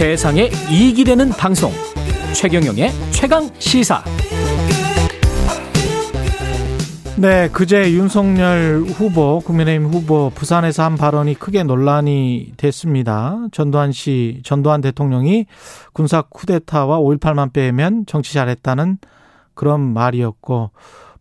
[0.00, 1.70] 세상에 이익이 되는 방송
[2.32, 4.02] 최경영의 최강 시사
[7.18, 13.46] 네, 그제 윤석열 후보, 국민의힘 후보 부산에서 한 발언이 크게 논란이 됐습니다.
[13.52, 15.44] 전두환 씨, 전두환 대통령이
[15.92, 18.96] 군사 쿠데타와 5.18만 빼면 정치 잘했다는
[19.52, 20.70] 그런 말이었고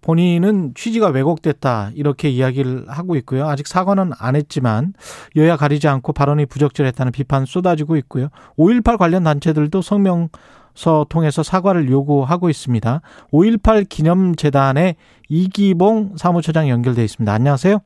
[0.01, 3.47] 본인은 취지가 왜곡됐다 이렇게 이야기를 하고 있고요.
[3.47, 4.93] 아직 사과는 안 했지만
[5.35, 8.29] 여야 가리지 않고 발언이 부적절했다는 비판 쏟아지고 있고요.
[8.57, 13.01] 5.18 관련 단체들도 성명서 통해서 사과를 요구하고 있습니다.
[13.31, 14.95] 5.18 기념재단의
[15.27, 17.31] 이기봉 사무처장 연결돼 있습니다.
[17.31, 17.79] 안녕하세요.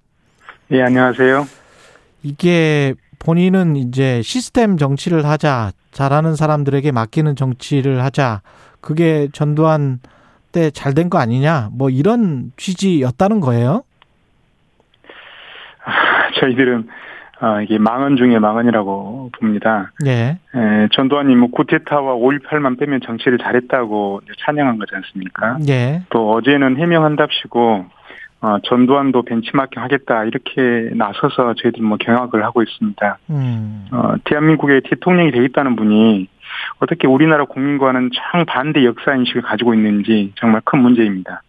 [0.71, 1.47] 예, 안녕하세요.
[2.23, 8.41] 이게 본인은 이제 시스템 정치를 하자, 잘하는 사람들에게 맡기는 정치를 하자,
[8.81, 9.99] 그게 전두환
[10.53, 13.83] 때 잘 된 거 아니냐, 뭐 이런 취지였다는 거예요.
[15.85, 15.91] 아,
[16.39, 16.87] 저희들은
[17.41, 19.91] 어, 이게 망언 중에 망언이라고 봅니다.
[20.05, 20.37] 예.
[20.55, 25.57] 에, 전두환이 뭐 구테타와 5.18만 빼면 정치를 잘했다고 찬양한 거지 않습니까?
[25.67, 26.03] 예.
[26.09, 27.85] 또 어제는 해명한답시고
[28.41, 33.17] 어, 전두환도 벤치마킹 하겠다 이렇게 나서서 저희들 뭐 경악을 하고 있습니다.
[33.31, 33.87] 음.
[33.91, 36.27] 어, 대한민국의 대통령이 되겠다는 분이
[36.79, 41.41] 어떻게 우리나라 국민과는 정반대 역사 인식을 가지고 있는지 정말 큰 문제입니다.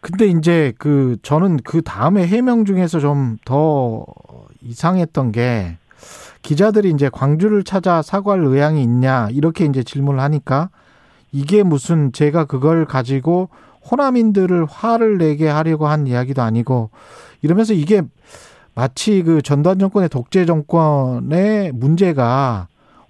[0.00, 4.04] 근데 이제 그 저는 그 다음에 해명 중에서 좀 더
[4.62, 5.78] 이상했던 게
[6.42, 10.70] 기자들이 이제 광주를 찾아 사과할 의향이 있냐 이렇게 이제 질문을 하니까
[11.32, 13.48] 이게 무슨 제가 그걸 가지고
[13.90, 16.90] 호남인들을 화를 내게 하려고 한 이야기도 아니고
[17.42, 18.02] 이러면서 이게
[18.74, 22.68] 마치 그 전두환 정권의 독재 정권의 문제가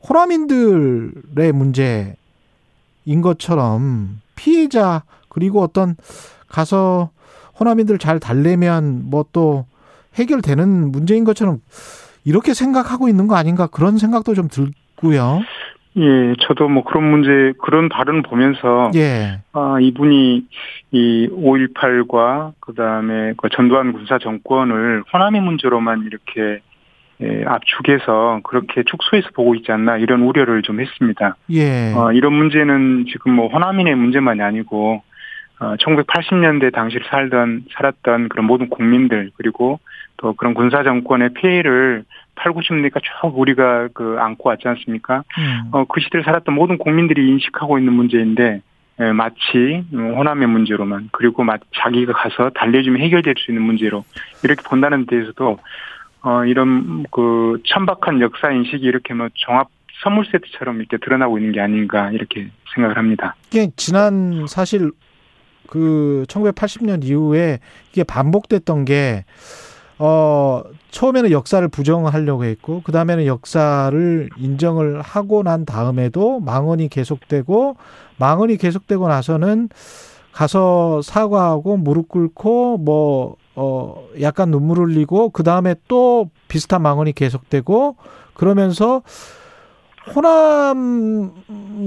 [0.08, 2.14] 호남인들의 문제인
[3.22, 5.96] 것처럼 피해자 그리고 어떤
[6.48, 7.10] 가서
[7.58, 9.66] 호남인들 잘 달래면 뭐 또
[10.18, 11.58] 해결되는 문제인 것처럼
[12.24, 15.42] 이렇게 생각하고 있는 거 아닌가 그런 생각도 좀 들고요.
[15.98, 19.38] 예, 저도 뭐 그런 문제, 그런 발언 보면서, 예.
[19.52, 20.44] 아, 이분이
[20.90, 26.60] 이 5.18과 그 다음에 그 전두환 군사 정권을 호남의 문제로만 이렇게
[27.22, 31.36] 예, 압축해서 그렇게 축소해서 보고 있지 않나 이런 우려를 좀 했습니다.
[31.50, 31.92] 예.
[31.94, 35.02] 어, 이런 문제는 지금 뭐 호남인의 문제만이 아니고,
[35.58, 39.80] 어, 1980년대 당시를 살던, 살았던 그런 모든 국민들, 그리고
[40.18, 42.04] 또 그런 군사 정권의 피해를
[42.34, 45.24] 8, 90년대가 쭉 우리가 그 안고 왔지 않습니까?
[45.38, 45.68] 음.
[45.72, 48.60] 어, 그 시대를 살았던 모든 국민들이 인식하고 있는 문제인데,
[48.98, 54.04] 에, 마치 음, 호남의 문제로만, 그리고 마, 자기가 가서 달래주면 해결될 수 있는 문제로,
[54.44, 55.58] 이렇게 본다는 데에서도,
[56.26, 59.68] 어, 이런 그 천박한 역사 인식이 이렇게 뭐 종합
[60.02, 63.36] 선물 세트처럼 이렇게 드러나고 있는 게 아닌가, 이렇게 생각을 합니다.
[63.48, 64.90] 이게 지난 사실
[65.68, 67.60] 그 1980년 이후에
[67.92, 69.24] 이게 반복됐던 게
[69.98, 77.76] 어, 처음에는 역사를 부정하려고 했고, 그 다음에는 역사를 인정을 하고 난 다음에도 망언이 계속되고,
[78.18, 79.68] 망언이 계속되고 나서는
[80.32, 87.96] 가서 사과하고 무릎 꿇고, 뭐, 어, 약간 눈물 흘리고, 그 다음에 또 비슷한 망언이 계속되고,
[88.34, 89.02] 그러면서
[90.14, 91.32] 호남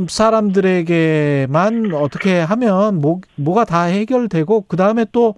[0.07, 5.35] 사람들에게만 어떻게 하면 뭐, 뭐가 다 해결되고, 그 다음에 또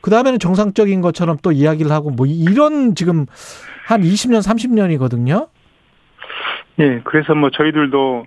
[0.00, 3.26] 그 다음에는 정상적인 것처럼 또 이야기를 하고 뭐 이런 지금
[3.86, 5.48] 한 20년, 30년이거든요.
[6.78, 8.24] 예, 그래서 뭐 저희들도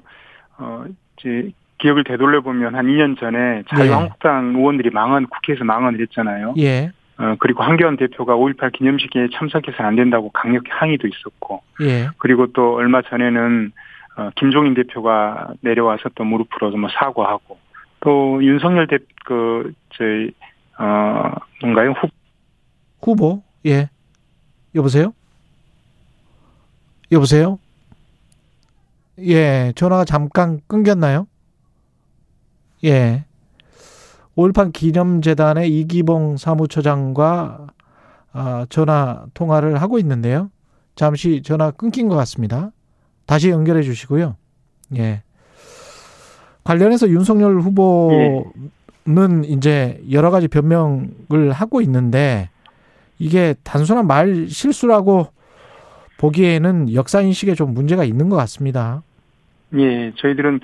[0.59, 0.84] 어
[1.18, 6.53] 이제 기억을 되돌려 보면 한 2년 전에 자유한국당 의원들이 망언 국회에서 망언을 했잖아요.
[6.59, 12.47] 예, 어 그리고 한겨원 대표가 5.18 기념식에 참석해서는 안 된다고 강력히 항의도 있었고, 예, 그리고
[12.53, 13.72] 또 얼마 전에는
[14.18, 17.57] 어 김종인 대표가 내려와서 또 무릎 꿇어서 뭐 사과하고,
[18.01, 20.31] 또 윤석열 대 그 저희
[20.78, 21.31] 어
[21.62, 22.07] 뭔가요 후
[23.01, 23.90] 후보, 예.
[24.75, 25.13] 여보세요?
[27.12, 27.59] 여보세요?
[29.19, 31.28] 예, 전화가 잠깐 끊겼나요?
[32.85, 33.25] 예.
[34.38, 37.68] 5.18 기념재단의 이기봉 사무처장과
[38.34, 40.50] 아, 전화 통화를 하고 있는데요.
[40.96, 42.72] 잠시 전화 끊긴 것 같습니다.
[43.25, 44.36] 다시 연결해 주시고요.
[44.98, 45.22] 예.
[46.63, 52.50] 관련해서 윤석열 후보는 이제 여러 가지 변명을 하고 있는데
[53.19, 55.28] 이게 단순한 말 실수라고
[56.18, 59.04] 보기에는 역사 인식에 좀 문제가 있는 것 같습니다.
[59.78, 60.60] 예, 저희들은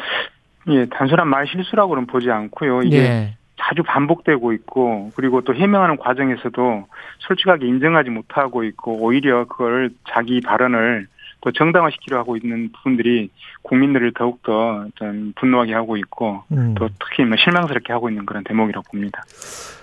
[0.69, 2.81] 예 단순한 말 실수라고는 보지 않고요.
[2.83, 3.37] 이게 예.
[3.59, 6.87] 자주 반복되고 있고 그리고 또 해명하는 과정에서도
[7.19, 11.07] 솔직하게 인정하지 못하고 있고 오히려 그걸 자기 발언을
[11.41, 13.29] 또 정당화시키려 하고 있는 부분들이
[13.61, 16.75] 국민들을 더욱더 어떤 분노하게 하고 있고 음.
[16.77, 19.23] 또 특히 뭐 실망스럽게 하고 있는 그런 대목이라고 봅니다.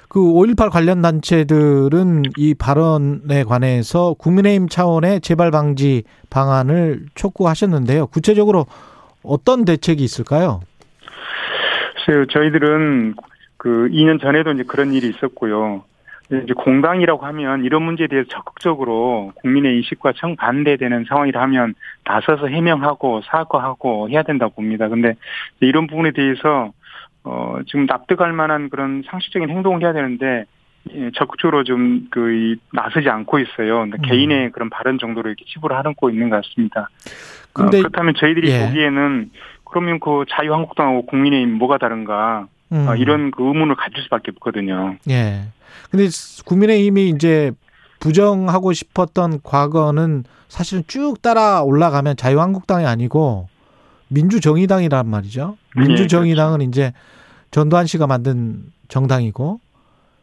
[0.09, 8.07] 그 5.18 관련 단체들은 이 발언에 관해서 국민의힘 차원의 재발 방지 방안을 촉구하셨는데요.
[8.07, 8.67] 구체적으로
[9.23, 10.61] 어떤 대책이 있을까요?
[12.07, 13.15] 글쎄요, 저희들은
[13.67, 15.83] 그 2년 전에도 이제 그런 일이 있었고요.
[16.27, 21.75] 이제 공당이라고 하면 이런 문제에 대해서 적극적으로 국민의 인식과 정반대되는 상황이라 면
[22.05, 24.89] 나서서 해명하고 사과하고 해야 된다고 봅니다.
[24.89, 25.15] 근데
[25.59, 26.71] 이런 부분에 대해서
[27.25, 30.45] 어 지금 납득할 만한 그런 상식적인 행동을 해야 되는데
[30.93, 33.83] 예, 적극적으로 좀 그 나서지 않고 있어요.
[33.83, 33.91] 음.
[34.05, 36.89] 개인의 그런 발언 정도로 이렇게 치부를 하고 있는 것 같습니다.
[37.53, 38.67] 근데 어, 그렇다면 저희들이 예.
[38.67, 39.31] 보기에는
[39.65, 42.89] 그러면 그 자유한국당하고 국민의힘 뭐가 다른가 음.
[42.89, 44.97] 어, 이런 그 의문을 가질 수밖에 없거든요.
[45.09, 45.45] 예.
[45.91, 46.09] 근데
[46.45, 47.53] 국민의힘이 이제
[48.01, 53.49] 부정하고 싶었던 과거는 사실은 쭉 따라 올라가면 자유한국당이 아니고
[54.09, 55.57] 민주정의당이란 말이죠.
[55.77, 56.71] 네, 민주정의당은 네, 그렇죠.
[56.71, 56.93] 이제
[57.51, 59.61] 전두환 씨가 만든 정당이고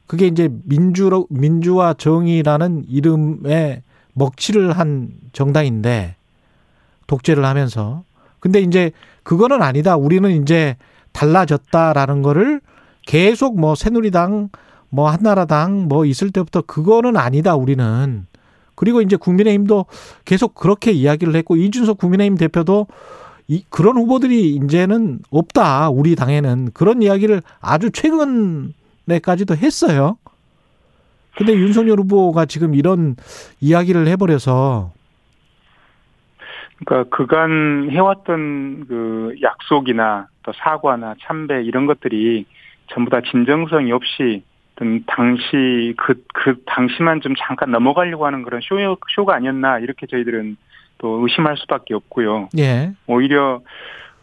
[0.08, 3.82] 그게 이제 민주로 민주와 정의라는 이름에
[4.14, 6.16] 먹칠을 한 정당인데
[7.08, 8.04] 독재를 하면서
[8.40, 8.92] 근데 이제
[9.24, 9.96] 그거는 아니다.
[9.96, 10.76] 우리는 이제
[11.14, 12.62] 달라졌다라는 거를
[13.06, 14.50] 계속 뭐 새누리당
[14.90, 18.26] 뭐 한나라당 뭐 있을 때부터 그거는 아니다 우리는
[18.76, 19.86] 그리고 이제 국민의힘도
[20.26, 22.88] 계속 그렇게 이야기를 했고 이준석 국민의힘 대표도
[23.48, 30.18] 이 그런 후보들이 이제는 없다 우리 당에는 그런 이야기를 아주 최근에까지도 했어요.
[31.36, 33.16] 근데 윤석열 후보가 지금 이런
[33.60, 34.92] 이야기를 해버려서
[36.86, 42.46] 그러니까 그간 해왔던 그 약속이나 또 사과나 참배 이런 것들이
[42.88, 44.44] 전부 다 진정성이 없이
[44.76, 48.76] 어떤 당시 그, 그 당시만 좀 잠깐 넘어가려고 하는 그런 쇼,
[49.16, 50.58] 쇼가 아니었나 이렇게 저희들은
[50.98, 52.50] 또 의심할 수밖에 없고요.
[52.58, 52.92] 예.
[53.08, 53.62] 오히려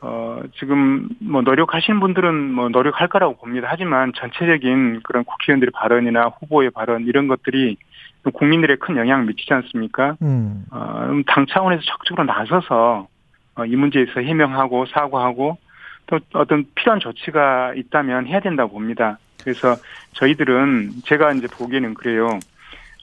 [0.03, 3.69] 어, 지금 뭐 노력하시는 분들은 뭐 노력할 거라고 봅니다.
[3.71, 7.77] 하지만 전체적인 그런 국회의원들의 발언이나 후보의 발언 이런 것들이
[8.23, 10.17] 국민들의 큰 영향을 미치지 않습니까?
[10.23, 10.65] 음.
[10.71, 13.09] 어, 당 차원에서 적극적으로 나서서
[13.57, 15.59] 어, 이 문제에서 해명하고 사과하고
[16.07, 19.19] 또 어떤 필요한 조치가 있다면 해야 된다고 봅니다.
[19.43, 19.77] 그래서
[20.15, 22.39] 저희들은 제가 이제 보기에는 그래요.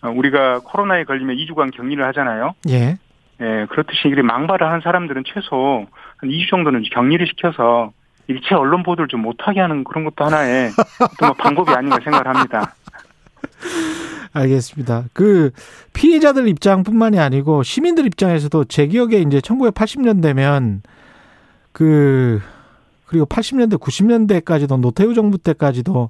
[0.04, 2.54] 어, 우리가 코로나에 걸리면 2주간 격리를 하잖아요.
[2.70, 2.98] 예.
[3.40, 5.86] 예, 그렇듯이 이렇게 망발을 한 사람들은 최소
[6.18, 7.92] 한 2주 정도는 격리를 시켜서
[8.28, 10.72] 일체 언론 보도를 좀 못하게 하는 그런 것도 하나의
[11.20, 12.74] 또 뭐 방법이 아닌가 생각을 합니다.
[14.38, 15.06] 알겠습니다.
[15.14, 15.52] 그
[15.94, 20.82] 피해자들 입장뿐만이 아니고 시민들 입장에서도 제 기억에 이제 1980년대면
[21.72, 22.42] 그
[23.06, 26.10] 그리고 80년대 90년대까지도 노태우 정부 때까지도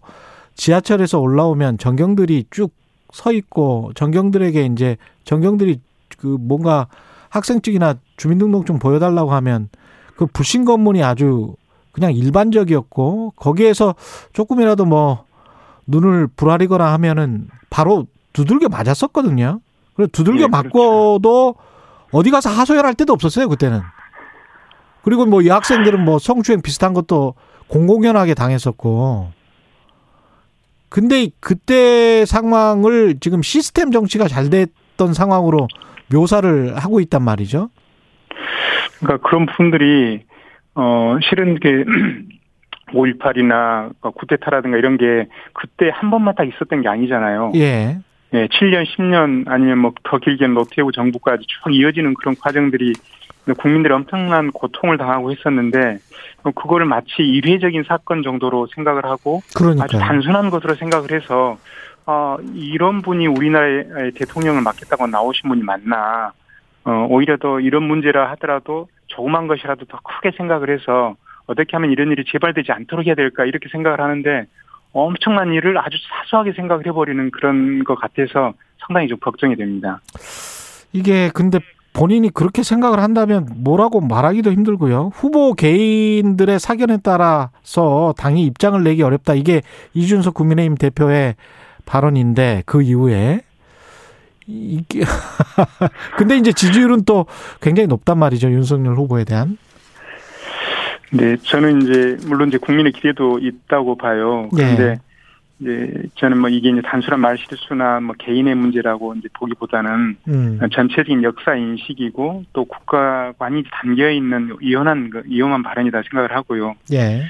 [0.56, 2.78] 지하철에서 올라오면 전경들이 쭉
[3.12, 5.80] 서 있고 전경들에게 이제 전경들이
[6.18, 6.88] 그 뭔가
[7.30, 9.70] 학생증이나 주민등록증 보여달라고 하면
[10.16, 11.56] 그 불신 검문이 아주
[11.92, 13.96] 그냥 일반적이었고 거기에서
[14.34, 15.26] 조금이라도 뭐
[15.86, 19.60] 눈을 부라리거나 하면은 바로 두들겨 맞았었거든요.
[19.96, 22.10] 그래서 두들겨 네, 맞고도 그렇죠.
[22.12, 23.82] 어디 가서 하소연할 때도 없었어요 그때는.
[25.02, 27.36] 그리고 뭐 여학생들은 뭐 성추행 비슷한 것도
[27.68, 29.32] 공공연하게 당했었고.
[30.90, 35.68] 근데 그때 상황을 지금 시스템 정치가 잘 됐던 상황으로
[36.12, 37.70] 묘사를 하고 있단 말이죠.
[39.00, 40.24] 그러니까 그런 부분들이
[40.76, 41.70] 어 실은 게
[42.94, 47.52] 5.18이나 쿠데타라든가 이런 게 그때 한 번만 딱 있었던 게 아니잖아요.
[47.56, 48.00] 예.
[48.34, 52.94] 예, 7년, 10년 아니면 뭐 더 길게는 노태우 정부까지 쭉 이어지는 그런 과정들이
[53.58, 56.00] 국민들이 엄청난 고통을 당하고 있었는데
[56.56, 59.84] 그거를 마치 일회적인 사건 정도로 생각을 하고 그러니까요.
[59.86, 61.58] 아주 단순한 것으로 생각을 해서
[62.06, 66.32] 어, 이런 분이 우리나라의 대통령을 맡겠다고 나오신 분이 맞나
[66.86, 71.16] 어, 오히려 더 이런 문제라 하더라도 조그만 것이라도 더 크게 생각을 해서
[71.48, 74.46] 어떻게 하면 이런 일이 재발되지 않도록 해야 될까 이렇게 생각을 하는데
[75.06, 80.02] 엄청난 일을 아주 사소하게 생각을 해버리는 그런 것 같아서 상당히 좀 걱정이 됩니다.
[80.92, 81.60] 이게 근데
[81.94, 85.12] 본인이 그렇게 생각을 한다면 뭐라고 말하기도 힘들고요.
[85.14, 89.34] 후보 개인들의 사견에 따라서 당이 입장을 내기 어렵다.
[89.34, 89.62] 이게
[89.94, 91.36] 이준석 국민의힘 대표의
[91.86, 93.42] 발언인데 그 이후에
[94.46, 95.02] 이게
[96.18, 97.26] 근데 이제 지지율은 또
[97.62, 98.50] 굉장히 높단 말이죠.
[98.52, 99.58] 윤석열 후보에 대한.
[101.12, 104.50] 네, 저는 이제 물론 이제 국민의 기대도 있다고 봐요.
[104.54, 105.00] 그런데 네.
[105.60, 110.60] 이제 저는 뭐 이게 이제 단순한 말 실수나 뭐 개인의 문제라고 이제 보기보다는 음.
[110.72, 116.76] 전체적인 역사 인식이고 또 국가관이 담겨 있는 위험한 그 위험한 발언이다 생각을 하고요.
[116.94, 117.24] 예.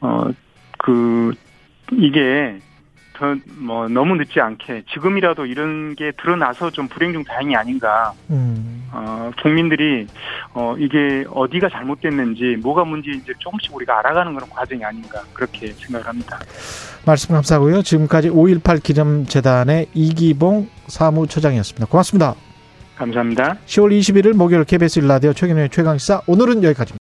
[0.00, 1.32] 어그
[1.92, 2.58] 이게
[3.58, 8.12] 뭐 너무 늦지 않게 지금이라도 이런 게 드러나서 좀 불행 중 다행이 아닌가.
[8.30, 8.71] 음.
[8.92, 10.06] 어, 국민들이
[10.52, 16.38] 어, 이게 어디가 잘못됐는지 뭐가 문제인지 조금씩 우리가 알아가는 그런 과정이 아닌가 그렇게 생각을 합니다.
[17.06, 17.82] 말씀 감사하고요.
[17.82, 21.86] 지금까지 5.18 기념재단의 이기봉 사무처장이었습니다.
[21.86, 22.34] 고맙습니다.
[22.96, 23.56] 감사합니다.
[23.66, 26.98] 10월 21일 목요일 KBS 일라디오 최경영의 최강시사 오늘은 여기까지입니다.